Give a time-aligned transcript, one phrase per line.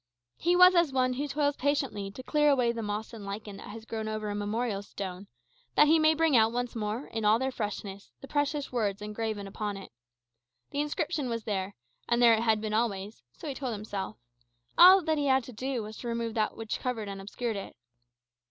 [0.39, 3.67] He was as one who toils patiently to clear away the moss and lichen that
[3.69, 5.27] has grown over a memorial stone;
[5.75, 9.45] that he may bring out once more, in all their freshness, the precious words engraven
[9.45, 9.91] upon it.
[10.71, 11.75] The inscription was there,
[12.09, 14.17] and there it had been always (so he told himself);
[14.75, 17.75] all that he had to do was to remove that which covered and obscured it.